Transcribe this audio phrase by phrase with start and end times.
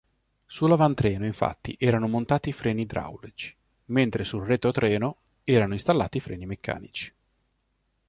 [0.47, 3.55] Sull'avantreno infatti erano montati freni idraulici,
[3.89, 7.13] mentre sul retrotreno erano installati freni meccanici.